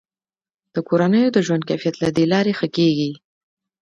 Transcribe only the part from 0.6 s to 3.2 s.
د کورنیو د ژوند کیفیت له دې لارې ښه کیږي.